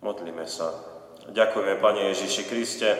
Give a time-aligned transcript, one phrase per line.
[0.00, 0.72] Modlíme sa.
[1.28, 2.90] Ďakujeme, Pane Ježiši Kriste,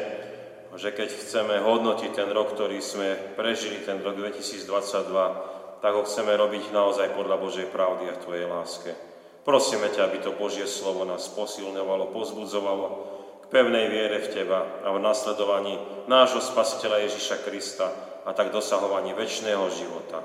[0.77, 6.37] že keď chceme hodnotiť ten rok, ktorý sme prežili, ten rok 2022, tak ho chceme
[6.37, 8.93] robiť naozaj podľa Božej pravdy a Tvojej láske.
[9.49, 12.86] Prosíme ťa, aby to Božie slovo nás posilňovalo, pozbudzovalo
[13.43, 17.89] k pevnej viere v Teba a v nasledovaní nášho Spasiteľa Ježiša Krista
[18.29, 20.21] a tak dosahovaní väčšného života.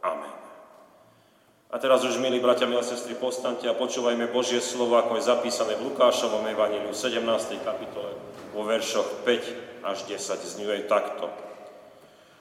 [0.00, 0.43] Amen.
[1.74, 5.74] A teraz už, milí bratia, milé sestry, postante a počúvajme Božie slovo, ako je zapísané
[5.74, 7.18] v Lukášovom evaníliu 17.
[7.66, 8.14] kapitole
[8.54, 10.54] vo veršoch 5 až 10.
[10.54, 11.34] Zňuje takto.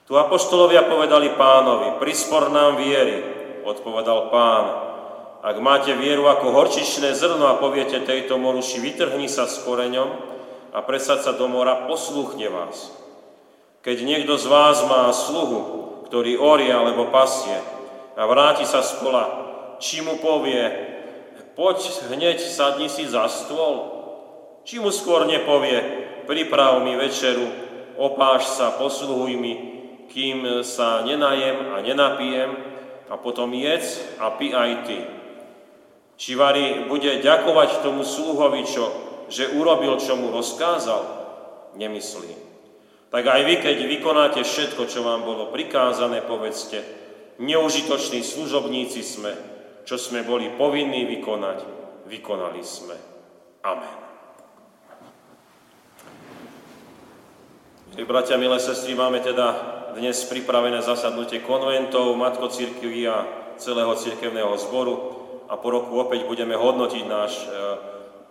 [0.05, 3.25] Tu apoštolovia povedali pánovi, prispor nám viery,
[3.65, 4.65] odpovedal pán.
[5.41, 10.13] Ak máte vieru ako horčičné zrno a poviete tejto moruši, vytrhni sa s koreňom
[10.77, 12.93] a presať sa do mora, poslúchne vás.
[13.81, 17.73] Keď niekto z vás má sluhu, ktorý orie alebo pasie,
[18.13, 19.25] a vráti sa z kola,
[19.81, 20.61] či mu povie,
[21.57, 23.89] poď hneď sadni si za stôl,
[24.63, 25.81] či mu skôr nepovie,
[26.29, 27.45] priprav mi večeru,
[27.97, 29.53] opáš sa, posluhuj mi,
[30.09, 32.51] kým sa nenajem a nenapijem
[33.09, 34.99] a potom jedz a pi aj ty.
[36.13, 38.85] Či Vary bude ďakovať tomu sluhovi, čo,
[39.27, 41.01] že urobil, čo mu rozkázal?
[41.73, 42.37] Nemyslím.
[43.09, 47.02] Tak aj vy, keď vykonáte všetko, čo vám bolo prikázané, povedzte,
[47.39, 49.33] neužitoční služobníci sme,
[49.83, 51.59] čo sme boli povinní vykonať,
[52.05, 52.95] vykonali sme.
[53.63, 53.95] Amen.
[57.93, 59.53] Milí bratia, milé sestry, máme teda
[59.93, 63.21] dnes pripravené zasadnutie konventov, Matko Církvy a
[63.61, 64.95] celého cirkevného zboru
[65.45, 67.47] a po roku opäť budeme hodnotiť náš e,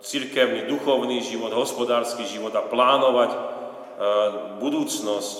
[0.03, 3.39] cirkevný, duchovný život, hospodársky život a plánovať e,
[4.59, 5.37] budúcnosť.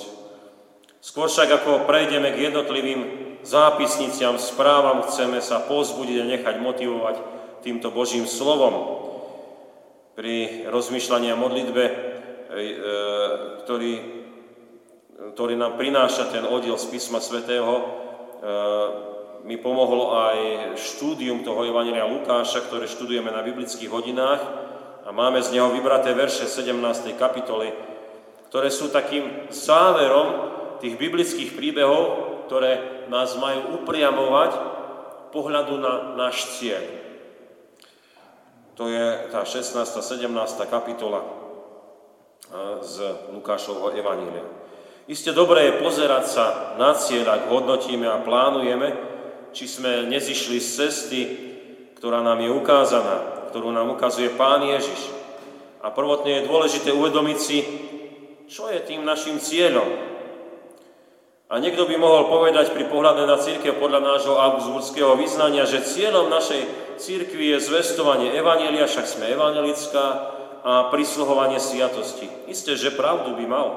[1.04, 3.00] Skôr však ako prejdeme k jednotlivým
[3.44, 7.16] zápisniciam, správam chceme sa pozbudiť a nechať motivovať
[7.64, 9.04] týmto Božím slovom.
[10.16, 11.94] Pri rozmýšľaní a modlitbe, e,
[13.66, 13.94] ktorý,
[15.36, 17.84] ktorý nám prináša ten oddiel z písma svätého, e,
[19.44, 20.38] mi pomohlo aj
[20.80, 24.40] štúdium toho Evangelia Lukáša, ktoré študujeme na biblických hodinách
[25.04, 27.20] a máme z neho vybraté verše 17.
[27.20, 27.76] kapitoly,
[28.48, 32.04] ktoré sú takým záverom tých biblických príbehov,
[32.48, 34.52] ktoré nás majú upriamovať
[35.34, 36.84] pohľadu na náš cieľ.
[38.78, 39.74] To je tá 16.
[39.74, 40.30] 17.
[40.70, 41.22] kapitola
[42.82, 42.96] z
[43.34, 44.46] Lukášovho Evanília.
[45.10, 46.46] Isté dobré je pozerať sa
[46.80, 48.94] na cieľ, ak hodnotíme a plánujeme,
[49.52, 51.22] či sme nezišli z cesty,
[52.00, 55.12] ktorá nám je ukázaná, ktorú nám ukazuje Pán Ježiš.
[55.84, 57.58] A prvotne je dôležité uvedomiť si,
[58.48, 60.13] čo je tým našim cieľom,
[61.54, 66.26] a niekto by mohol povedať pri pohľade na církev podľa nášho augsburského vyznania, že cieľom
[66.26, 66.66] našej
[66.98, 70.06] církvy je zvestovanie Evanielia, však sme evanielická,
[70.64, 72.26] a prisluhovanie sviatosti.
[72.50, 73.70] Isté, že pravdu by mal.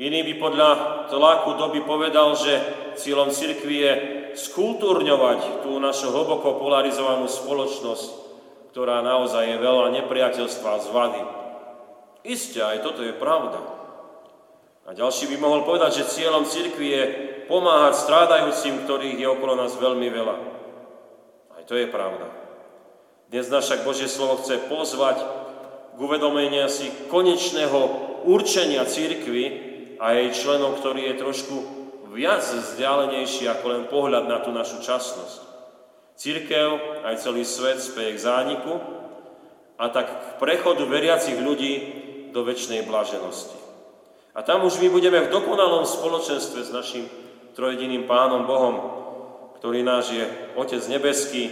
[0.00, 0.70] Iný by podľa
[1.12, 2.54] tlaku doby povedal, že
[2.96, 3.92] cieľom církvy je
[4.38, 8.08] skultúrňovať tú našu hlboko polarizovanú spoločnosť,
[8.72, 11.22] ktorá naozaj je veľa nepriateľstva a zvady.
[12.24, 13.75] Isté, aj toto je pravda.
[14.86, 17.02] A ďalší by mohol povedať, že cieľom cirkvi je
[17.50, 20.36] pomáhať strádajúcim, ktorých je okolo nás veľmi veľa.
[21.58, 22.30] Aj to je pravda.
[23.26, 25.18] Dnes nás však Božie slovo chce pozvať
[25.96, 29.44] k uvedomenia si konečného určenia církvy
[29.98, 31.56] a jej členom, ktorý je trošku
[32.14, 35.42] viac vzdialenejší ako len pohľad na tú našu časnosť.
[36.14, 38.78] Církev, aj celý svet speje k zániku
[39.76, 41.74] a tak k prechodu veriacich ľudí
[42.30, 43.65] do väčšnej blaženosti.
[44.36, 47.08] A tam už my budeme v dokonalom spoločenstve s našim
[47.56, 48.76] trojediným Pánom Bohom,
[49.56, 50.24] ktorý náš je
[50.60, 51.48] Otec nebeský,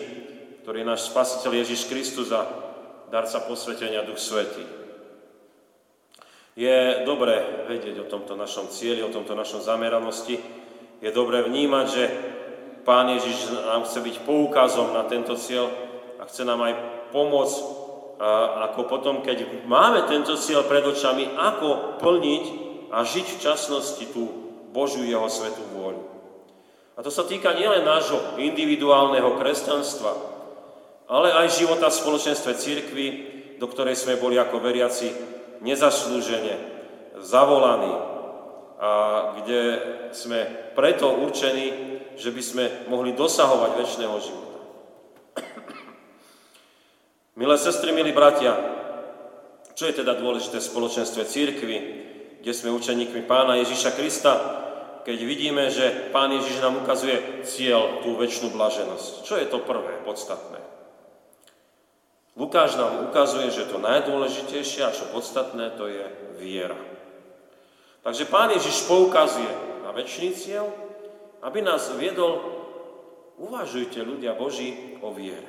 [0.61, 2.45] ktorý je náš Spasiteľ Ježiš Kristus a
[3.09, 4.69] darca posvetenia Duch Svetý.
[6.61, 10.37] Je dobré vedieť o tomto našom cieli, o tomto našom zameranosti.
[11.01, 12.05] Je dobré vnímať, že
[12.85, 15.73] Pán Ježiš nám chce byť poukazom na tento cieľ
[16.21, 16.75] a chce nám aj
[17.17, 17.57] pomôcť,
[18.69, 22.64] ako potom, keď máme tento cieľ pred očami, ako plniť
[22.95, 24.23] a žiť v časnosti tú
[24.71, 26.15] Božiu jeho svetú vôľu.
[26.95, 30.15] A to sa týka nielen nášho individuálneho kresťanstva,
[31.11, 33.07] ale aj života v spoločenstve církvy,
[33.59, 35.11] do ktorej sme boli ako veriaci
[35.67, 36.55] nezaslúžene
[37.19, 37.95] zavolaní
[38.79, 38.91] a
[39.43, 39.63] kde
[40.15, 44.59] sme preto určení, že by sme mohli dosahovať väčšného života.
[47.35, 48.55] Milé sestry, milí bratia,
[49.75, 52.04] čo je teda dôležité v spoločenstve církvy?
[52.45, 54.37] Kde sme učeníkmi pána Ježiša Krista,
[55.01, 59.25] keď vidíme, že pán Ježiš nám ukazuje cieľ, tú väčšinu blaženosť.
[59.25, 60.61] Čo je to prvé, podstatné?
[62.37, 66.05] Lukáš nám ukazuje, že to najdôležitejšie a čo podstatné, to je
[66.37, 66.77] viera.
[68.05, 69.49] Takže Pán Ježiš poukazuje
[69.81, 70.69] na väčší cieľ,
[71.41, 72.45] aby nás viedol,
[73.41, 75.49] uvažujte ľudia Boží o viere.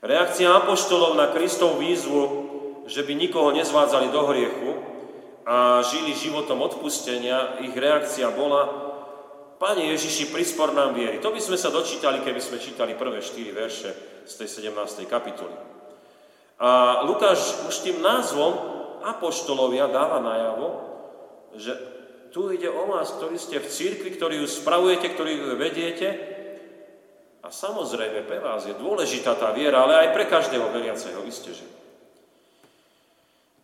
[0.00, 2.22] Reakcia apoštolov na Kristov výzvu,
[2.88, 4.93] že by nikoho nezvádzali do hriechu
[5.44, 8.84] a žili životom odpustenia, ich reakcia bola,
[9.54, 11.22] Pane Ježiši, prispor nám viery.
[11.22, 13.94] To by sme sa dočítali, keby sme čítali prvé štyri verše
[14.26, 15.06] z tej 17.
[15.06, 15.54] kapitoly.
[16.58, 18.52] A Lukáš už tým názvom
[19.06, 20.68] Apoštolovia dáva najavo,
[21.54, 21.72] že
[22.34, 26.08] tu ide o vás, ktorí ste v církvi, ktorí ju spravujete, ktorí ju vediete.
[27.40, 31.66] A samozrejme, pre vás je dôležitá tá viera, ale aj pre každého veriaceho, isté, že.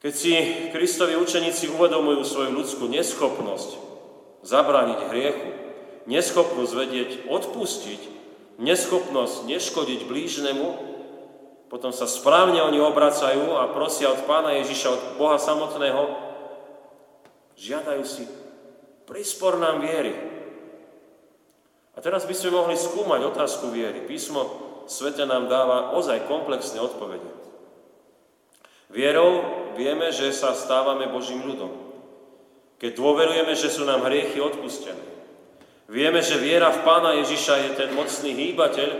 [0.00, 0.32] Keď si
[0.73, 3.76] Kristovi učeníci uvedomujú svoju ľudskú neschopnosť
[4.41, 5.49] zabrániť hriechu,
[6.08, 8.00] neschopnosť vedieť odpustiť,
[8.56, 10.69] neschopnosť neškodiť blížnemu,
[11.69, 16.02] potom sa správne oni obracajú a prosia od Pána Ježiša, od Boha samotného,
[17.61, 18.25] žiadajú si,
[19.05, 20.17] prispor nám viery.
[21.93, 24.08] A teraz by sme mohli skúmať otázku viery.
[24.08, 27.31] Písmo Svete nám dáva ozaj komplexné odpovede.
[28.91, 31.73] Vierou vieme, že sa stávame Božím ľudom.
[32.77, 35.00] Keď dôverujeme, že sú nám hriechy odpustené.
[35.88, 38.91] Vieme, že viera v Pána Ježiša je ten mocný hýbateľ,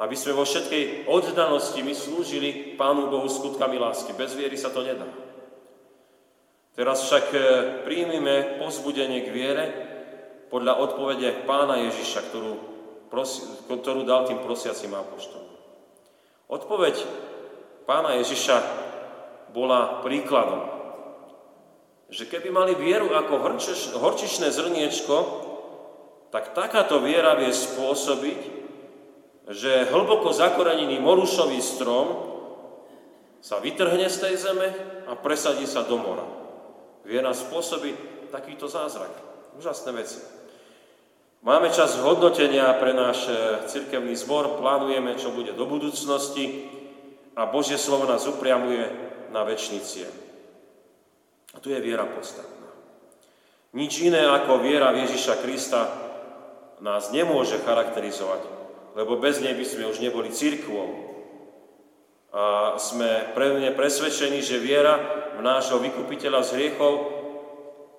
[0.00, 4.16] aby sme vo všetkej oddanosti my slúžili Pánu Bohu skutkami lásky.
[4.16, 5.04] Bez viery sa to nedá.
[6.72, 7.38] Teraz však e,
[7.84, 9.64] príjmime pozbudenie k viere
[10.48, 12.52] podľa odpovede Pána Ježiša, ktorú,
[13.12, 15.52] prosi, ktorú dal tým prosiacim apoštolom.
[16.48, 16.96] Odpoveď
[17.84, 18.88] Pána Ježiša
[19.50, 20.66] bola príkladom,
[22.10, 23.38] že keby mali vieru ako
[23.98, 25.16] horčišné zrniečko,
[26.30, 28.40] tak takáto viera vie spôsobiť,
[29.50, 32.06] že hlboko zakorenený morušový strom
[33.42, 34.68] sa vytrhne z tej zeme
[35.10, 36.22] a presadí sa do mora.
[37.02, 37.94] Viera spôsobí
[38.30, 39.10] takýto zázrak.
[39.58, 40.20] Úžasné veci.
[41.40, 43.32] Máme čas hodnotenia pre náš e,
[43.64, 46.68] cirkevný zbor, plánujeme, čo bude do budúcnosti
[47.32, 49.80] a Božie slovo nás upriamuje na väčší.
[51.54, 52.70] A tu je viera podstatná.
[53.70, 55.86] Nič iné ako viera v Ježiša Krista
[56.82, 58.42] nás nemôže charakterizovať,
[58.98, 61.10] lebo bez nej by sme už neboli církvou.
[62.30, 64.98] A sme pevne presvedčení, že viera
[65.38, 66.94] v nášho vykupiteľa z hriechov,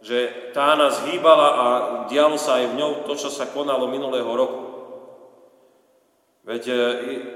[0.01, 1.65] že tá nás hýbala a
[2.07, 4.71] dialo sa aj v ňou to, čo sa konalo minulého roku.
[6.41, 6.75] Veď e,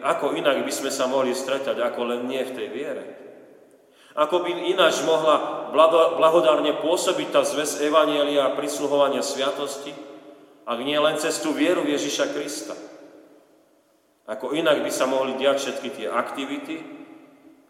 [0.01, 3.24] ako inak by sme sa mohli stretať, ako len nie v tej viere.
[4.15, 5.67] Ako by ináč mohla
[6.15, 9.91] blahodárne pôsobiť tá zväz Evanielia a prisluhovania sviatosti,
[10.63, 12.73] ak nie len cez tú vieru Ježiša Krista.
[14.25, 16.79] Ako inak by sa mohli diať všetky tie aktivity,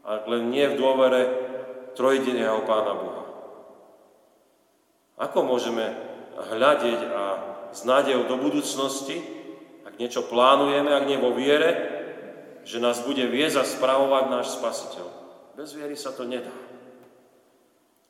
[0.05, 1.21] ak len nie v dôvere
[1.97, 3.23] trojdeného Pána Boha.
[5.17, 5.97] Ako môžeme
[6.37, 7.23] hľadiť a
[7.73, 9.17] s nádejou do budúcnosti,
[9.81, 11.73] ak niečo plánujeme, ak nie vo viere,
[12.69, 15.24] že nás bude viesť a spravovať náš Spasiteľ.
[15.55, 16.51] Bez viery sa to nedá.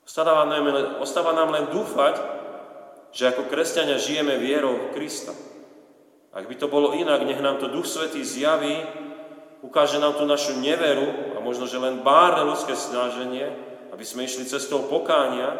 [0.02, 0.42] Ostáva
[1.34, 2.18] nám, len dúfať,
[3.14, 5.30] že ako kresťania žijeme vierou Krista.
[6.34, 8.82] Ak by to bolo inak, nech nám to Duch Svetý zjaví,
[9.62, 13.46] ukáže nám tú našu neveru a možno, že len bárne ľudské snaženie,
[13.94, 15.54] aby sme išli cestou pokánia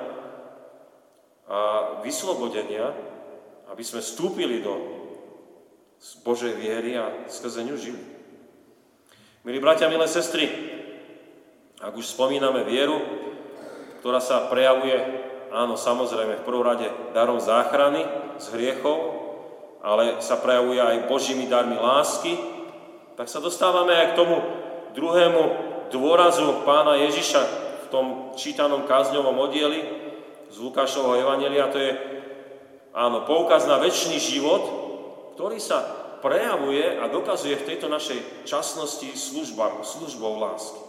[1.47, 1.59] a
[2.03, 2.91] vyslobodenia,
[3.71, 4.75] aby sme vstúpili do
[6.27, 8.03] Božej viery a skrze ňu žili.
[9.47, 10.75] Milí bratia, milé sestry,
[11.81, 12.97] ak už spomíname vieru,
[14.01, 14.97] ktorá sa prejavuje
[15.53, 18.05] áno, samozrejme, v prvom rade darom záchrany
[18.37, 18.97] z hriechov,
[19.81, 22.35] ale sa prejavuje aj Božími darmi lásky,
[23.17, 24.37] tak sa dostávame aj k tomu
[24.93, 25.43] druhému
[25.89, 27.43] dôrazu pána Ježiša
[27.87, 29.81] v tom čítanom kázňovom oddieli
[30.51, 31.93] z Lukášovho Evangelia, to je
[32.93, 34.63] áno, poukaz na väčší život,
[35.39, 35.85] ktorý sa
[36.25, 40.86] prejavuje a dokazuje v tejto našej časnosti služba, službou lásky.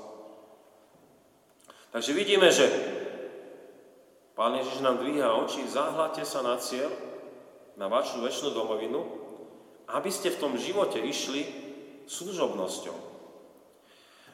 [1.91, 2.67] Takže vidíme, že
[4.37, 6.93] Pán Ježiš nám dvíha oči, zahľate sa na cieľ,
[7.73, 9.01] na vašu väčšinu domovinu,
[9.89, 11.41] aby ste v tom živote išli
[12.05, 12.93] služobnosťou.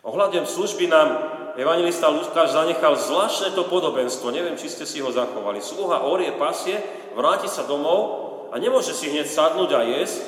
[0.04, 1.08] Ohľadom služby nám
[1.56, 5.64] evangelista Lukáš zanechal zvláštne to podobenstvo, neviem, či ste si ho zachovali.
[5.64, 6.76] Sluha orie pasie,
[7.16, 10.20] vráti sa domov a nemôže si hneď sadnúť a jesť,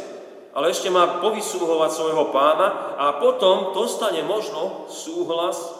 [0.56, 5.75] ale ešte má povysúhovať svojho pána a potom dostane možno súhlas,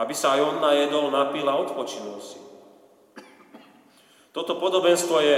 [0.00, 2.40] aby sa aj on najedol, napil a odpočinul si.
[4.32, 5.36] Toto podobenstvo je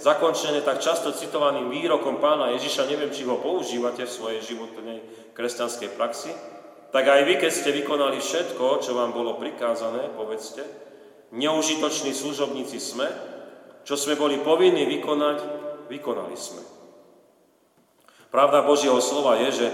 [0.00, 4.98] zakončené tak často citovaným výrokom pána Ježiša, neviem, či ho používate v svojej životnej
[5.36, 6.32] kresťanskej praxi,
[6.90, 10.66] tak aj vy, keď ste vykonali všetko, čo vám bolo prikázané, povedzte,
[11.30, 13.06] neužitoční služobníci sme,
[13.86, 15.38] čo sme boli povinní vykonať,
[15.86, 16.62] vykonali sme.
[18.34, 19.66] Pravda Božieho slova je, že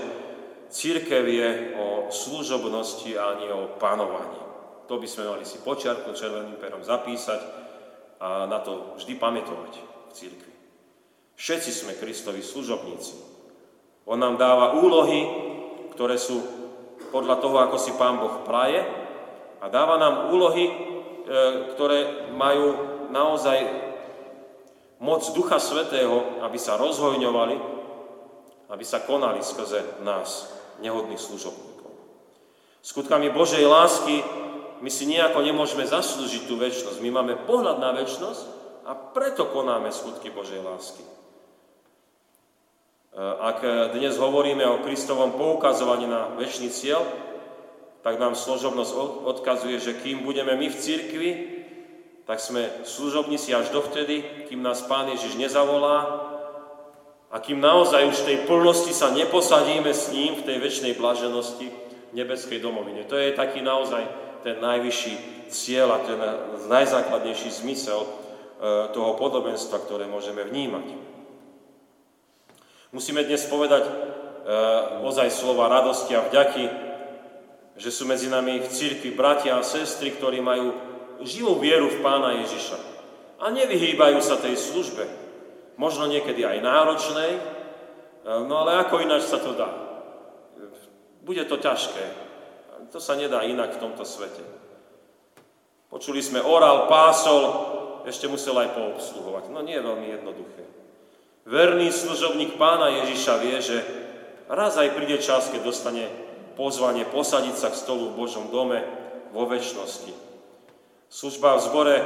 [0.68, 4.40] církev je o služobnosti a nie o panovaní.
[4.86, 7.40] To by sme mali si počiarku červeným perom zapísať
[8.22, 9.72] a na to vždy pamätovať
[10.08, 10.52] v církvi.
[11.36, 13.14] Všetci sme Kristovi služobníci.
[14.08, 15.26] On nám dáva úlohy,
[15.92, 16.40] ktoré sú
[17.10, 18.80] podľa toho, ako si Pán Boh praje
[19.60, 20.72] a dáva nám úlohy, e,
[21.74, 22.66] ktoré majú
[23.10, 23.58] naozaj
[25.02, 27.56] moc Ducha Svetého, aby sa rozhojňovali,
[28.72, 30.48] aby sa konali skrze nás,
[30.80, 31.75] nehodných služobníkov.
[32.86, 34.22] Skutkami Božej lásky
[34.78, 37.02] my si nejako nemôžeme zaslúžiť tú väčšnosť.
[37.02, 38.42] My máme pohľad na väčšnosť
[38.86, 41.02] a preto konáme skutky Božej lásky.
[41.02, 41.10] E,
[43.18, 47.02] ak dnes hovoríme o Kristovom poukazovaní na väčší cieľ,
[48.06, 48.92] tak nám služobnosť
[49.34, 51.30] odkazuje, že kým budeme my v cirkvi,
[52.22, 56.22] tak sme služobníci až dovtedy, kým nás Pán Ježiš nezavolá
[57.34, 61.85] a kým naozaj už v tej plnosti sa neposadíme s ním v tej väčšnej blaženosti
[62.16, 63.04] nebeskej domovine.
[63.04, 64.00] To je taký naozaj
[64.40, 66.18] ten najvyšší cieľ a ten
[66.66, 68.08] najzákladnejší zmysel e,
[68.96, 70.96] toho podobenstva, ktoré môžeme vnímať.
[72.96, 73.92] Musíme dnes povedať e,
[75.04, 76.64] ozaj slova radosti a vďaky,
[77.76, 80.72] že sú medzi nami v církvi bratia a sestry, ktorí majú
[81.20, 82.78] živú vieru v Pána Ježiša
[83.36, 85.04] a nevyhýbajú sa tej službe.
[85.76, 87.40] Možno niekedy aj náročnej, e,
[88.48, 89.85] no ale ako ináč sa to dá?
[91.26, 92.04] Bude to ťažké.
[92.94, 94.46] To sa nedá inak v tomto svete.
[95.90, 97.42] Počuli sme oral, pásol,
[98.06, 99.50] ešte musel aj poobsluhovať.
[99.50, 100.62] No nie je veľmi jednoduché.
[101.42, 103.78] Verný služobník pána Ježiša vie, že
[104.46, 106.06] raz aj príde čas, keď dostane
[106.54, 108.86] pozvanie posadiť sa k stolu v Božom dome
[109.34, 110.14] vo väčšnosti.
[111.10, 111.96] Služba v zbore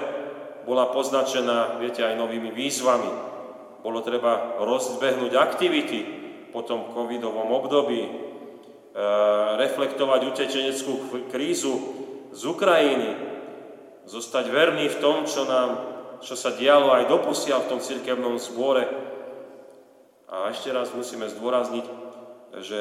[0.65, 3.13] bola poznačená, viete, aj novými výzvami.
[3.85, 6.01] Bolo treba rozbehnúť aktivity
[6.53, 8.30] po tom covidovom období,
[9.61, 10.93] reflektovať utečeneckú
[11.31, 11.75] krízu
[12.35, 13.11] z Ukrajiny,
[14.07, 15.71] zostať verný v tom, čo nám,
[16.21, 18.87] čo sa dialo aj doposiaľ v tom cirkevnom zbore,
[20.31, 21.87] a ešte raz musíme zdôrazniť,
[22.63, 22.81] že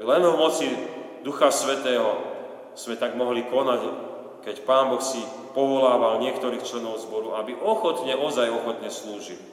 [0.00, 0.68] len v moci
[1.20, 2.16] Ducha Svetého
[2.72, 3.80] sme tak mohli konať,
[4.40, 5.20] keď Pán Boh si
[5.52, 9.44] povolával niektorých členov zboru, aby ochotne, ozaj ochotne slúžili.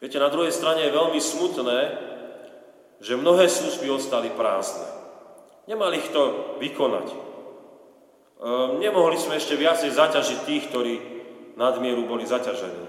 [0.00, 1.78] Viete, na druhej strane je veľmi smutné,
[3.00, 4.84] že mnohé služby ostali prázdne.
[5.64, 7.08] Nemali kto vykonať.
[8.40, 10.94] Ehm, nemohli sme ešte viacej zaťažiť tých, ktorí
[11.60, 12.88] nadmieru boli zaťažení.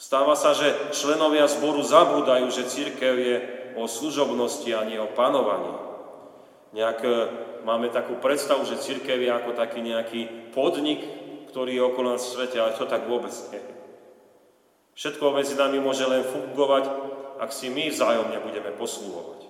[0.00, 3.36] Stáva sa, že členovia zboru zabúdajú, že církev je
[3.76, 5.70] o služobnosti a nie o panovaní.
[6.72, 7.10] Nejak e,
[7.68, 11.04] máme takú predstavu, že církev je ako taký nejaký podnik,
[11.52, 13.60] ktorý je okolo nás v svete, ale to tak vôbec nie.
[14.96, 16.84] Všetko medzi nami môže len fungovať,
[17.40, 19.48] ak si my vzájomne budeme poslúhovať.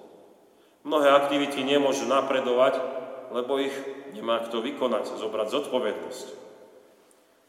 [0.87, 2.79] Mnohé aktivity nemôžu napredovať,
[3.35, 3.75] lebo ich
[4.15, 6.27] nemá kto vykonať, zobrať zodpovednosť.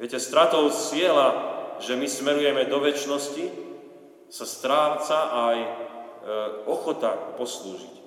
[0.02, 3.46] Viete, stratou cieľa že my smerujeme do väčšnosti,
[4.32, 5.18] sa stráca
[5.50, 5.70] aj e,
[6.70, 8.00] ochota poslúžiť.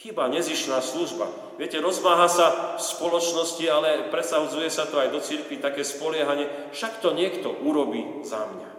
[0.00, 1.28] Chyba nezišná služba.
[1.56, 7.00] Viete, rozmáha sa v spoločnosti, ale presahuje sa to aj do cirkvi také spoliehanie, však
[7.00, 8.70] to niekto urobí za mňa.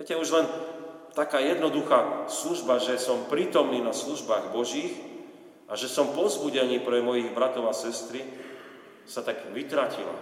[0.00, 0.46] Viete, už len
[1.14, 4.94] taká jednoduchá služba, že som prítomný na službách Božích
[5.70, 8.22] a že som pozbudený pre mojich bratov a sestry,
[9.10, 10.14] sa tak vytratila.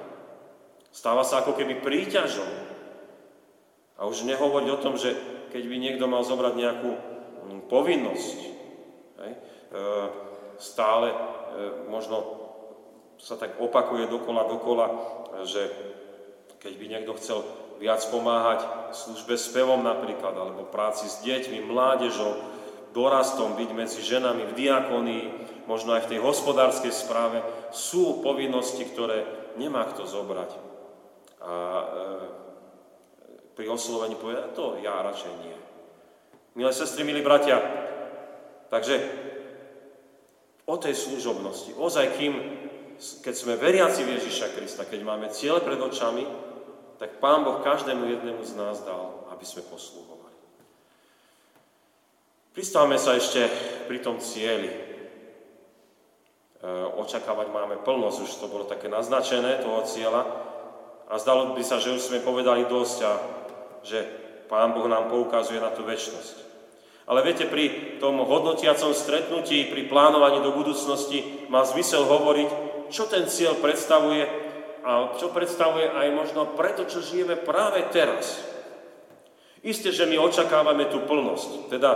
[0.89, 2.49] Stáva sa ako keby príťažom.
[4.01, 5.13] A už nehovoriť o tom, že
[5.53, 8.49] keď by niekto mal zobrať nejakú mm, povinnosť, e,
[10.57, 11.17] stále e,
[11.91, 12.17] možno
[13.19, 14.87] sa tak opakuje dokola, dokola,
[15.43, 15.69] že
[16.63, 17.43] keď by niekto chcel
[17.79, 22.35] viac pomáhať službe spevom napríklad, alebo práci s deťmi, mládežou,
[22.91, 25.25] dorastom, byť medzi ženami v diakonii,
[25.71, 27.39] možno aj v tej hospodárskej správe,
[27.71, 29.25] sú povinnosti, ktoré
[29.61, 30.51] nemá kto zobrať.
[31.39, 31.85] A e,
[33.55, 35.57] pri oslovení povedať, to ja radšej nie.
[36.59, 37.63] Milé sestry, milí bratia,
[38.67, 38.99] takže
[40.67, 42.35] o tej služobnosti, ozaj kým,
[43.23, 46.48] keď sme veriaci v Ježiša Krista, keď máme cieľ pred očami,
[46.99, 50.35] tak Pán Boh každému jednému z nás dal, aby sme poslúhovali.
[52.51, 53.47] Pristávame sa ešte
[53.87, 54.67] pri tom cieli.
[54.67, 54.77] E,
[56.99, 60.27] očakávať máme plnosť, už to bolo také naznačené, toho cieľa.
[61.07, 63.13] A zdalo by sa, že už sme povedali dosť a
[63.87, 63.99] že
[64.51, 66.51] Pán Boh nám poukazuje na tú väčšnosť.
[67.09, 72.51] Ale viete, pri tom hodnotiacom stretnutí, pri plánovaní do budúcnosti má zmysel hovoriť,
[72.91, 74.48] čo ten cieľ predstavuje
[74.87, 78.39] a čo predstavuje aj možno preto, čo žijeme práve teraz.
[79.63, 81.91] Isté, že my očakávame tú plnosť, teda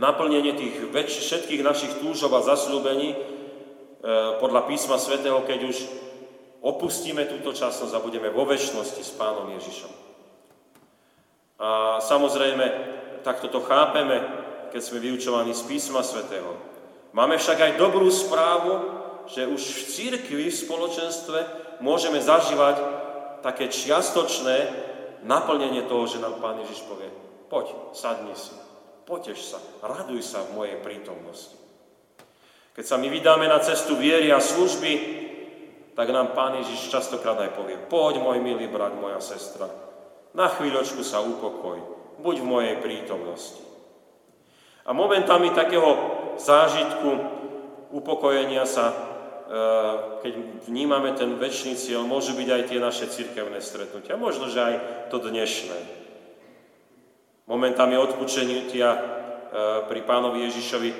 [0.00, 3.18] naplnenie tých väč- všetkých našich túžov a zasľúbení e,
[4.40, 5.76] podľa písma svätého, keď už
[6.64, 9.92] opustíme túto časnosť a budeme vo väčšnosti s Pánom Ježišom.
[11.60, 12.64] A samozrejme,
[13.24, 14.20] takto to chápeme,
[14.72, 16.56] keď sme vyučovaní z písma svätého.
[17.16, 18.72] Máme však aj dobrú správu,
[19.24, 22.76] že už v církvi, v spoločenstve môžeme zažívať
[23.44, 24.56] také čiastočné
[25.22, 27.08] naplnenie toho, že nám Pán Ježiš povie,
[27.46, 28.54] poď, sadni si,
[29.06, 31.54] potež sa, raduj sa v mojej prítomnosti.
[32.76, 34.92] Keď sa my vydáme na cestu viery a služby,
[35.96, 39.66] tak nám Pán Ježiš častokrát aj povie, poď môj milý brat, moja sestra,
[40.36, 41.80] na chvíľočku sa upokoj,
[42.20, 43.64] buď v mojej prítomnosti.
[44.84, 45.96] A momentami takého
[46.36, 47.10] zážitku,
[47.90, 48.92] upokojenia sa,
[50.22, 50.32] keď
[50.66, 54.74] vnímame ten väčší cieľ, môžu byť aj tie naše cirkevné stretnutia, možno, že aj
[55.14, 55.78] to dnešné.
[57.46, 59.00] Momentami odpučenia e,
[59.86, 60.90] pri pánovi Ježišovi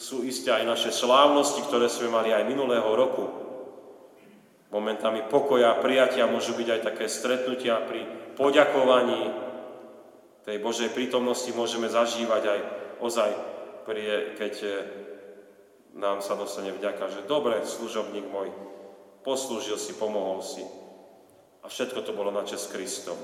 [0.00, 3.28] sú isté aj naše slávnosti, ktoré sme mali aj minulého roku.
[4.72, 8.08] Momentami pokoja a prijatia môžu byť aj také stretnutia pri
[8.40, 9.52] poďakovaní,
[10.42, 12.60] tej Božej prítomnosti môžeme zažívať aj
[12.98, 13.30] ozaj,
[14.40, 14.72] keď e,
[15.92, 18.48] nám sa dostane vďaka, že dobre, služobník môj,
[19.22, 20.64] poslúžil si, pomohol si.
[21.62, 23.22] A všetko to bolo na čest Kristovu.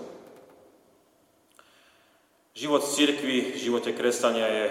[2.54, 4.64] Život v cirkvi, v živote kresťania je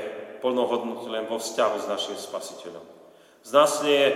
[0.43, 2.83] plnohodnotný len vo vzťahu s našim spasiteľom.
[3.47, 4.15] Znásilne je e,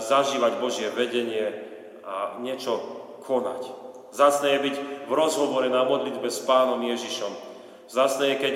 [0.00, 1.52] zažívať Božie vedenie
[2.00, 2.80] a niečo
[3.28, 3.68] konať.
[4.08, 7.28] Zásne je byť v rozhovore na modlitbe s Pánom Ježišom.
[7.92, 8.54] Zásne je, keď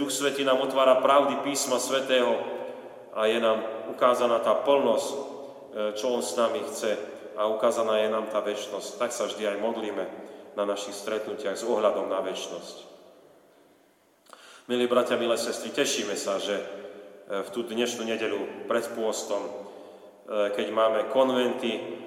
[0.00, 2.55] Duch Svetý nám otvára pravdy písma Svetého
[3.16, 5.20] a je nám ukázaná tá plnosť, e,
[5.96, 7.00] čo On s nami chce
[7.32, 9.00] a ukázaná je nám tá väčnosť.
[9.00, 10.04] Tak sa vždy aj modlíme
[10.52, 12.92] na našich stretnutiach s ohľadom na väčnosť.
[14.68, 16.64] Milí bratia, milé sestry, tešíme sa, že e,
[17.40, 19.50] v tú dnešnú nedelu pred pôstom, e,
[20.52, 22.04] keď máme konventy,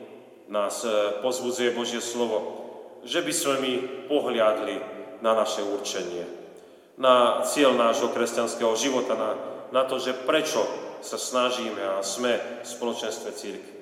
[0.50, 0.82] nás
[1.22, 2.58] pozbudzuje Božie slovo,
[3.06, 3.74] že by sme my
[4.10, 4.82] pohliadli
[5.22, 6.26] na naše určenie,
[6.98, 9.38] na cieľ nášho kresťanského života, na,
[9.70, 13.80] na to, že prečo sa snažíme a sme v spoločenstve církvy.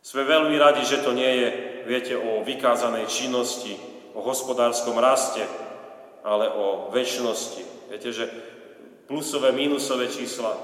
[0.00, 1.48] Sme veľmi radi, že to nie je,
[1.84, 3.76] viete, o vykázanej činnosti,
[4.16, 5.44] o hospodárskom raste,
[6.24, 7.92] ale o väčšnosti.
[7.92, 8.24] Viete, že
[9.04, 10.56] plusové, mínusové čísla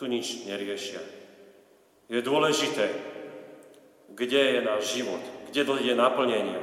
[0.00, 1.00] tu nič neriešia.
[2.08, 2.88] Je dôležité,
[4.12, 6.60] kde je náš život, kde dojde naplnenie.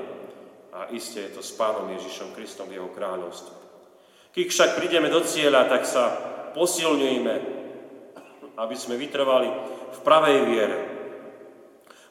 [0.73, 3.53] A iste je to s Pánom Ježišom Kristom v Jeho kráľovstve.
[4.33, 6.13] Keď však prídeme do cieľa, tak sa
[6.53, 7.58] posilňujeme,
[8.59, 9.47] aby sme vytrvali
[9.95, 10.77] v pravej viere.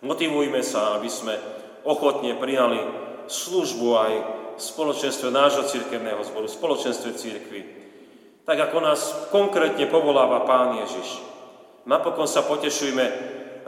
[0.00, 1.36] Motivujme sa, aby sme
[1.84, 2.80] ochotne prijali
[3.28, 4.12] službu aj
[4.56, 7.60] v spoločenstve nášho cirkevného zboru, v spoločenstve církvy.
[8.48, 11.20] Tak ako nás konkrétne povoláva Pán Ježiš.
[11.84, 13.04] Napokon sa potešujme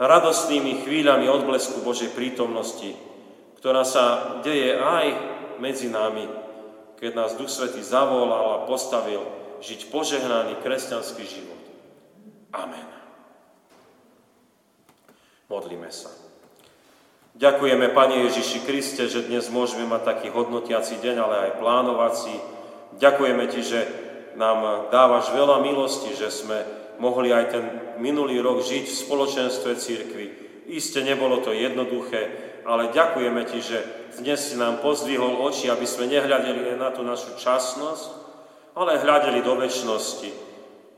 [0.01, 2.97] radostnými chvíľami odblesku Božej prítomnosti,
[3.61, 5.05] ktorá sa deje aj
[5.61, 6.25] medzi nami,
[6.97, 9.21] keď nás Duch Svetý zavolal a postavil
[9.61, 11.60] žiť požehnaný kresťanský život.
[12.51, 12.87] Amen.
[15.47, 16.11] Modlíme sa.
[17.31, 22.35] Ďakujeme, Pane Ježiši Kriste, že dnes môžeme mať taký hodnotiaci deň, ale aj plánovací.
[22.99, 23.79] Ďakujeme Ti, že
[24.35, 26.59] nám dávaš veľa milosti, že sme
[26.99, 27.65] mohli aj ten
[28.03, 30.25] minulý rok žiť v spoločenstve církvy.
[30.67, 32.31] Isté nebolo to jednoduché,
[32.67, 33.79] ale ďakujeme Ti, že
[34.19, 38.07] dnes si nám pozdvihol oči, aby sme nehľadeli na tú našu časnosť,
[38.75, 40.50] ale hľadeli do väčšnosti,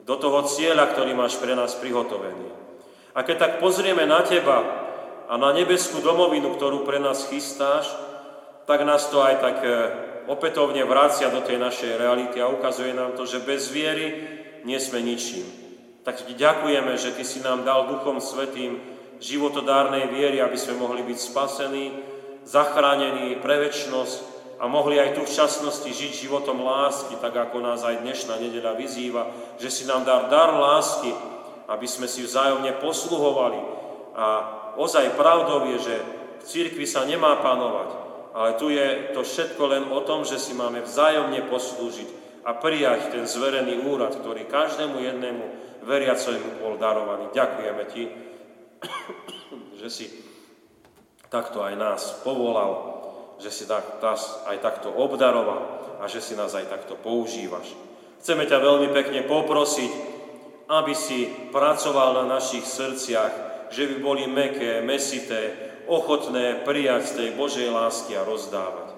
[0.03, 2.51] do toho cieľa, ktorý máš pre nás prihotovený.
[3.15, 4.59] A keď tak pozrieme na Teba
[5.29, 7.87] a na nebeskú domovinu, ktorú pre nás chystáš,
[8.67, 9.75] tak nás to aj tak eh,
[10.27, 14.15] opätovne vracia do tej našej reality a ukazuje nám to, že bez viery
[14.63, 15.43] nie sme ničím.
[16.03, 18.79] Tak ti ďakujeme, že Ty si nám dal Duchom Svetým
[19.23, 21.85] životodárnej viery, aby sme mohli byť spasení,
[22.43, 27.81] zachránení pre väčšnosť a mohli aj tu v časnosti žiť životom lásky, tak ako nás
[27.81, 29.23] aj dnešná nedeľa vyzýva,
[29.57, 31.09] že si nám dal dar lásky,
[31.67, 33.59] aby sme si vzájomne posluhovali.
[34.13, 34.25] A
[34.77, 35.95] ozaj pravdou je, že
[36.39, 37.89] v cirkvi sa nemá panovať,
[38.33, 42.09] ale tu je to všetko len o tom, že si máme vzájomne poslúžiť
[42.43, 45.43] a prijať ten zverený úrad, ktorý každému jednému
[45.87, 47.31] veriacemu bol darovaný.
[47.31, 48.03] Ďakujeme Ti,
[49.79, 50.05] že si
[51.31, 52.92] takto aj nás povolal,
[53.41, 57.71] že si nás aj takto obdaroval a že si nás aj takto používaš.
[58.23, 59.91] Chceme ťa veľmi pekne poprosiť,
[60.71, 67.29] aby si pracoval na našich srdciach, že by boli meké, mesité, ochotné prijať z tej
[67.35, 68.95] Božej lásky a rozdávať.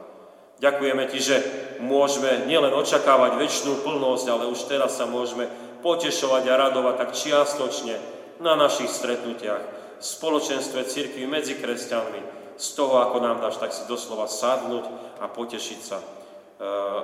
[0.62, 1.38] Ďakujeme Ti, že
[1.84, 5.50] môžeme nielen očakávať väčšinu plnosť, ale už teraz sa môžeme
[5.84, 7.95] potešovať a radovať tak čiastočne
[8.39, 9.63] na našich stretnutiach,
[10.00, 14.88] v spoločenstve církvy medzi kresťanmi, z toho, ako nám dáš, tak si doslova sadnúť
[15.20, 16.06] a potešiť sa e,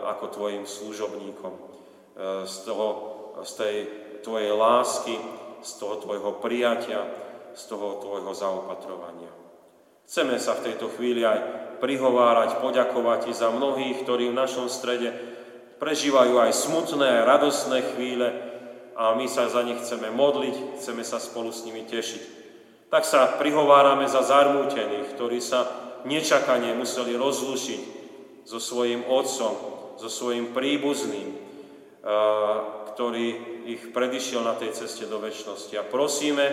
[0.08, 1.54] ako Tvojim služobníkom.
[1.54, 1.62] E,
[2.48, 2.88] z, toho,
[3.44, 3.76] z tej
[4.24, 5.16] Tvojej lásky,
[5.60, 7.04] z toho Tvojho prijatia,
[7.52, 9.32] z toho Tvojho zaopatrovania.
[10.08, 11.40] Chceme sa v tejto chvíli aj
[11.84, 15.12] prihovárať, poďakovať Ti za mnohých, ktorí v našom strede
[15.84, 18.30] prežívajú aj smutné, radosné chvíle
[18.96, 22.41] a my sa za nich chceme modliť, chceme sa spolu s nimi tešiť
[22.92, 25.64] tak sa prihovárame za zarmútených, ktorí sa
[26.04, 27.82] nečakane museli rozlušiť
[28.44, 29.56] so svojím otcom,
[29.96, 31.40] so svojím príbuzným,
[32.92, 33.28] ktorý
[33.72, 35.72] ich predišiel na tej ceste do väčšnosti.
[35.80, 36.44] A prosíme,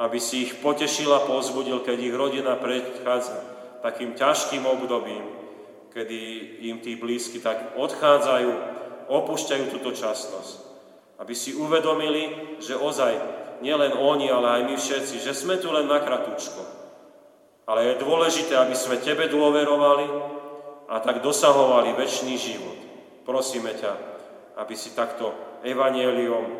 [0.00, 3.36] aby si ich potešil a pozbudil, keď ich rodina predchádza
[3.84, 5.28] takým ťažkým obdobím,
[5.92, 6.18] kedy
[6.72, 8.50] im tí blízky tak odchádzajú,
[9.12, 10.72] opúšťajú túto časnosť.
[11.20, 15.88] Aby si uvedomili, že ozaj nielen oni, ale aj my všetci, že sme tu len
[15.88, 16.60] na kratučko.
[17.68, 20.06] Ale je dôležité, aby sme Tebe dôverovali
[20.90, 22.78] a tak dosahovali väčší život.
[23.22, 23.92] Prosíme ťa,
[24.58, 25.30] aby si takto
[25.62, 26.54] evanieliom, e,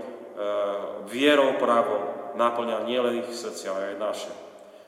[1.11, 4.33] vierou právom naplňal nielen ich srdcia, ale aj naše.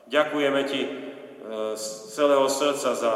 [0.07, 0.89] Ďakujeme Ti e,
[1.75, 3.13] z celého srdca za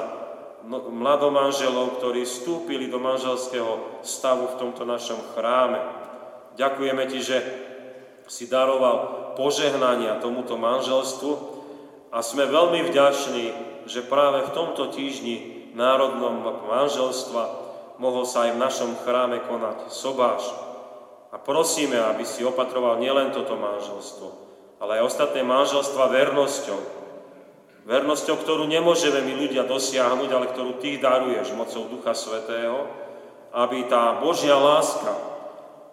[0.68, 5.80] mladomanželov, ktorí vstúpili do manželského stavu v tomto našom chráme.
[6.60, 7.38] Ďakujeme Ti, že
[8.28, 11.34] si daroval požehnania tomuto manželstvu
[12.12, 13.46] a sme veľmi vďační,
[13.88, 17.44] že práve v tomto týždni národnom manželstva
[17.98, 20.44] mohol sa aj v našom chráme konať sobáš.
[21.32, 24.28] A prosíme, aby si opatroval nielen toto manželstvo,
[24.80, 26.80] ale aj ostatné manželstva vernosťou.
[27.88, 32.84] Vernosťou, ktorú nemôžeme my ľudia dosiahnuť, ale ktorú Ty daruješ mocou Ducha Svetého,
[33.56, 35.16] aby tá Božia láska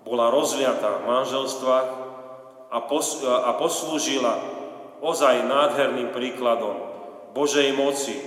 [0.03, 2.04] bola rozliatá v manželstvách
[2.75, 4.35] a, pos, a poslúžila
[4.99, 6.75] ozaj nádherným príkladom
[7.31, 8.23] Božej moci e,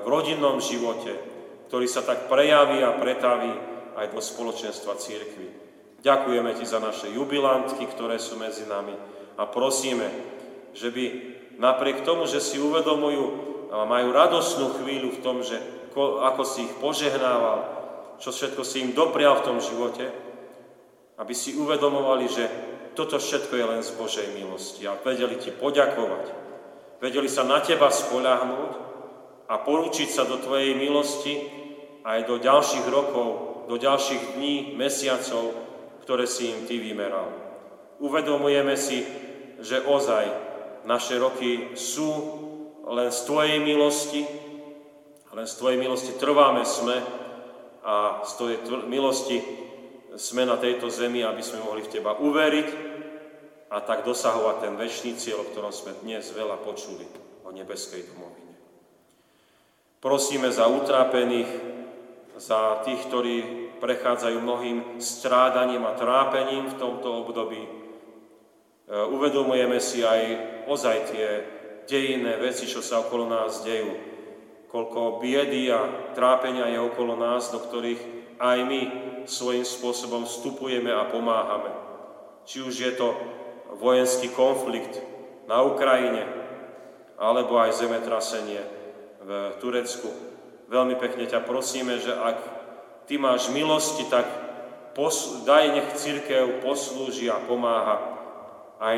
[0.00, 1.12] v rodinnom živote,
[1.68, 3.52] ktorý sa tak prejaví a pretaví
[3.92, 5.48] aj do spoločenstva církvy.
[6.00, 8.96] Ďakujeme Ti za naše jubilantky, ktoré sú medzi nami
[9.36, 10.08] a prosíme,
[10.72, 11.04] že by
[11.60, 15.60] napriek tomu, že si uvedomujú a majú radosnú chvíľu v tom, že
[15.96, 17.68] ako si ich požehnával,
[18.16, 20.08] čo všetko si im doprial v tom živote,
[21.20, 22.44] aby si uvedomovali, že
[22.92, 26.24] toto všetko je len z Božej milosti a vedeli ti poďakovať.
[27.02, 28.72] Vedeli sa na teba spoľahnúť
[29.50, 31.34] a porúčiť sa do tvojej milosti
[32.06, 33.28] aj do ďalších rokov,
[33.66, 35.54] do ďalších dní, mesiacov,
[36.06, 37.30] ktoré si im ty vymeral.
[38.02, 39.06] Uvedomujeme si,
[39.62, 40.26] že ozaj
[40.86, 42.10] naše roky sú
[42.90, 44.26] len z tvojej milosti,
[45.32, 46.98] len z tvojej milosti trváme sme
[47.82, 48.58] a z tvojej
[48.90, 49.38] milosti
[50.16, 52.68] sme na tejto zemi, aby sme mohli v Teba uveriť
[53.72, 57.08] a tak dosahovať ten väčší cieľ, o ktorom sme dnes veľa počuli,
[57.44, 58.52] o nebeskej domovine.
[60.02, 61.48] Prosíme za utrápených,
[62.36, 63.36] za tých, ktorí
[63.80, 67.62] prechádzajú mnohým strádaním a trápením v tomto období.
[67.62, 67.70] E,
[68.88, 70.20] uvedomujeme si aj
[70.66, 71.28] ozaj tie
[71.86, 73.94] dejinné veci, čo sa okolo nás dejú.
[74.70, 78.00] Koľko biedy a trápenia je okolo nás, do ktorých
[78.42, 78.82] aj my
[79.26, 81.70] svojím spôsobom vstupujeme a pomáhame.
[82.46, 83.14] Či už je to
[83.78, 84.98] vojenský konflikt
[85.46, 86.26] na Ukrajine,
[87.18, 88.62] alebo aj zemetrasenie
[89.22, 89.30] v
[89.62, 90.10] Turecku.
[90.66, 92.38] Veľmi pekne ťa prosíme, že ak
[93.06, 94.26] ty máš milosti, tak
[94.96, 98.02] pos- daj nech církev poslúži a pomáha
[98.82, 98.96] aj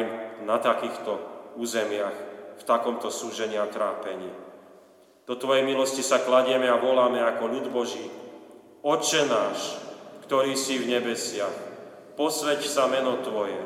[0.48, 1.20] na takýchto
[1.60, 2.16] územiach,
[2.54, 4.30] v takomto súžení a trápení.
[5.24, 8.04] Do Tvojej milosti sa kladieme a voláme ako ľud Boží,
[8.84, 9.80] Oče náš,
[10.24, 11.52] ktorý si v nebesiach,
[12.16, 13.60] posveď sa meno Tvoje,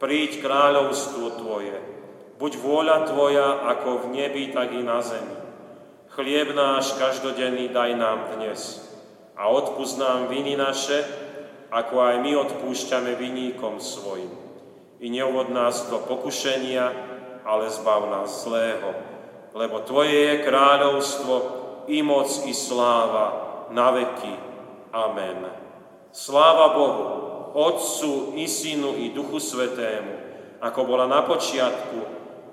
[0.00, 1.76] príď kráľovstvo Tvoje,
[2.40, 5.36] buď vôľa Tvoja ako v nebi, tak i na zemi.
[6.10, 8.80] Chlieb náš každodenný daj nám dnes
[9.36, 11.04] a odpúsť nám viny naše,
[11.70, 14.32] ako aj my odpúšťame viníkom svojim.
[15.00, 16.92] I neuvod nás do pokušenia,
[17.46, 18.90] ale zbav nás zlého,
[19.52, 21.34] lebo Tvoje je kráľovstvo,
[21.92, 23.26] i moc, i sláva
[23.70, 24.34] na veky.
[24.90, 25.59] Amen.
[26.10, 27.04] Sláva Bohu,
[27.54, 30.14] Otcu i Synu i Duchu Svetému,
[30.58, 31.98] ako bola na počiatku,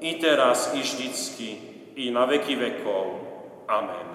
[0.01, 1.49] i teraz, i vždycky,
[1.97, 3.05] i na veky vekov.
[3.65, 4.07] Amen.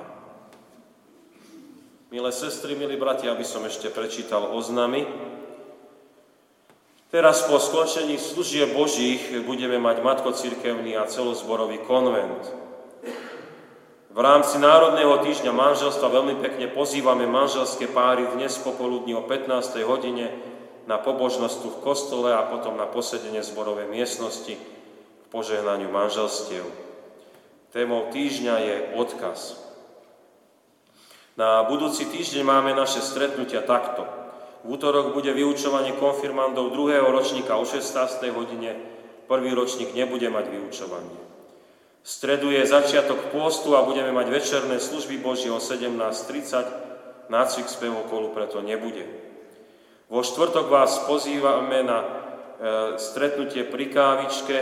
[2.12, 5.09] Milé sestry, milí bratia, aby som ešte prečítal oznamy.
[7.12, 12.40] Teraz po skončení služieb Božích budeme mať Matkocirkevný a celozborový konvent.
[14.12, 19.81] V rámci Národného týždňa manželstva veľmi pekne pozývame manželské páry dnes popoludní o 15.
[19.88, 20.29] hodine
[20.85, 26.68] na pobožnosť v kostole a potom na posedenie zborovej miestnosti k požehnaniu manželstiev.
[27.72, 29.57] Témou týždňa je odkaz.
[31.40, 34.05] Na budúci týždeň máme naše stretnutia takto–
[34.62, 37.98] v útorok bude vyučovanie konfirmandov druhého ročníka o 16.
[38.31, 38.79] hodine.
[39.27, 41.32] Prvý ročník nebude mať vyučovanie.
[42.03, 47.31] V stredu je začiatok pôstu a budeme mať večerné služby Božie o 17.30.
[47.31, 49.07] Nácvik spevov kolu preto nebude.
[50.11, 52.07] Vo štvrtok vás pozývame na e,
[52.99, 54.57] stretnutie pri kávičke,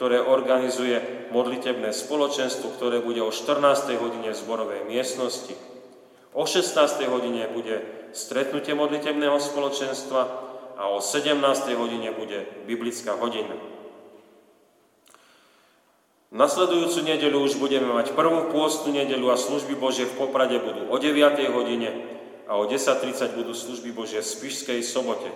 [0.00, 3.92] ktoré organizuje modlitebné spoločenstvo, ktoré bude o 14.
[4.00, 5.52] hodine v zborovej miestnosti.
[6.32, 6.80] O 16.
[7.12, 10.22] hodine bude stretnutie modlitebného spoločenstva
[10.80, 11.44] a o 17.
[11.76, 13.56] hodine bude biblická hodina.
[16.36, 20.96] Nasledujúcu nedeľu už budeme mať prvú pôstnu nedeľu a služby Božie v Poprade budú o
[21.00, 21.16] 9.
[21.48, 21.88] hodine
[22.44, 25.32] a o 10.30 budú služby Božie v Spišskej sobote.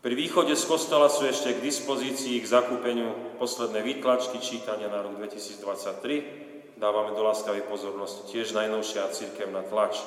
[0.00, 5.20] Pri východe z kostola sú ešte k dispozícii k zakúpeniu posledné výtlačky čítania na rok
[5.20, 10.00] 2023 dávame do láskavej pozornosti tiež najnovšia církevná tlač.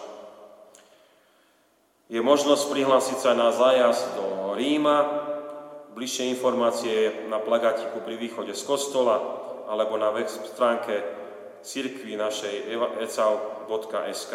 [2.12, 5.25] Je možnosť prihlásiť sa na zájazd do Ríma,
[5.96, 9.16] bližšie informácie na plagátiku pri východe z kostola
[9.72, 11.00] alebo na web stránke
[11.64, 12.68] cirkvi našej
[13.02, 14.34] ecau.sk.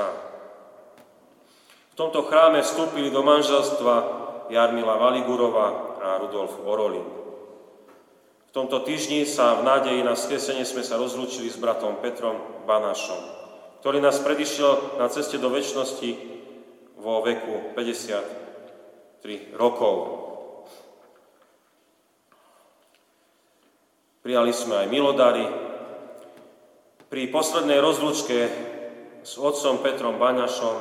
[1.91, 3.95] V tomto chráme vstúpili do manželstva
[4.49, 7.07] Jarmila Valigurova a Rudolf Orolin.
[8.51, 13.21] V tomto týždni sa v nádeji na skresenie sme sa rozlúčili s bratom Petrom Banášom,
[13.79, 16.11] ktorý nás predišiel na ceste do väčšnosti
[16.99, 20.30] vo veku 53 rokov.
[24.21, 25.49] Prijali sme aj milodary.
[27.09, 28.39] Pri poslednej rozlúčke
[29.25, 30.77] s otcom Petrom Baňašom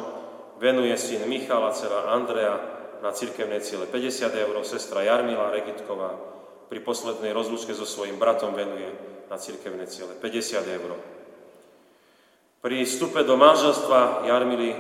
[0.59, 2.59] venuje syn Michala, dcera Andrea
[2.99, 6.19] na cirkevné ciele 50 eur, sestra Jarmila Regitková
[6.67, 8.91] pri poslednej rozlúčke so svojím bratom venuje
[9.31, 10.91] na cirkevné ciele 50 eur.
[12.59, 14.75] Pri vstupe do manželstva Jarmily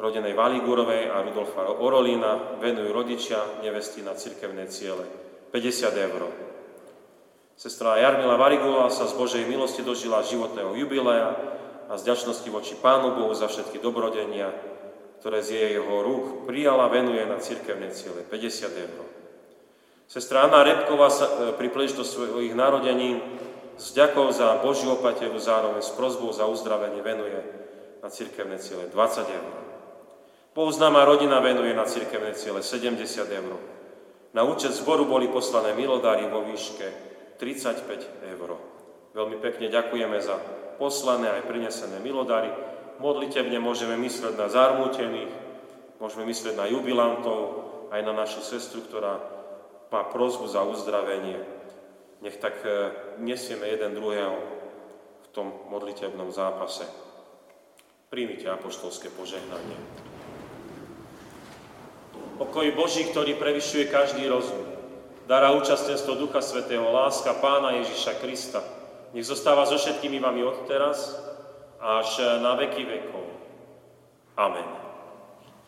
[0.00, 5.04] rodenej Valigurovej a Rudolfa Orolína venujú rodičia nevesty na cirkevné ciele
[5.52, 6.53] 50 eur.
[7.54, 11.38] Sestra Jarmila Varigulová sa z Božej milosti dožila životného jubilea
[11.86, 12.10] a z
[12.50, 14.50] voči Pánu Bohu za všetky dobrodenia,
[15.22, 19.02] ktoré z jeho rúk prijala, venuje na cirkevné ciele 50 eur.
[20.10, 23.22] Sestra Anna Repková sa e, pri príležitosti svojich narodení
[23.78, 27.38] s ďakou za Božiu opateru zároveň s prozbou za uzdravenie venuje
[28.02, 29.52] na cirkevné ciele 20 eur.
[30.52, 32.98] Pouznáma rodina venuje na cirkevné ciele 70
[33.30, 33.54] eur.
[34.34, 38.50] Na účet zboru boli poslané milodary vo výške 35 eur.
[39.14, 40.36] Veľmi pekne ďakujeme za
[40.76, 42.50] poslané aj prinesené milodary.
[42.98, 45.32] Modlitebne môžeme mysleť na zarmútených,
[45.98, 47.40] môžeme myslieť na jubilantov,
[47.94, 49.22] aj na našu sestru, ktorá
[49.94, 51.38] má prozbu za uzdravenie.
[52.26, 52.90] Nech tak e,
[53.22, 54.34] nesieme jeden druhého
[55.22, 56.82] v tom modlitebnom zápase.
[58.10, 59.78] Príjmite apoštolské požehnanie.
[62.34, 64.73] Pokoj Boží, ktorý prevyšuje každý rozum,
[65.24, 68.60] dará účastenstvo Ducha Svetého, láska Pána Ježiša Krista,
[69.16, 71.16] nech zostáva so všetkými vami od teraz
[71.80, 73.24] až na veky vekov.
[74.36, 74.83] Amen.